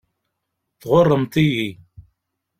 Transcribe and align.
Tɣuṛṛemt-iyi. 0.81 1.69